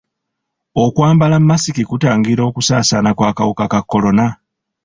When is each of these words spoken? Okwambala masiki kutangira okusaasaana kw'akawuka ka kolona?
Okwambala 0.83 1.37
masiki 1.49 1.83
kutangira 1.89 2.41
okusaasaana 2.49 3.09
kw'akawuka 3.17 3.65
ka 3.71 3.79
kolona? 3.89 4.27